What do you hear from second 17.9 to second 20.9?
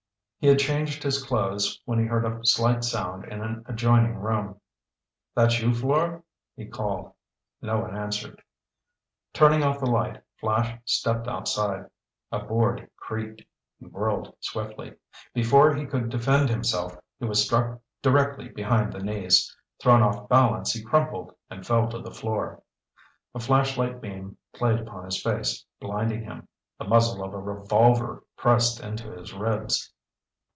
directly behind the knees. Thrown off balance, he